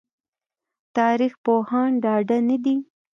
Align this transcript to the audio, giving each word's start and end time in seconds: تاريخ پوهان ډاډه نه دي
تاريخ 0.97 1.33
پوهان 1.45 1.89
ډاډه 2.03 2.37
نه 2.49 2.57
دي 2.63 2.75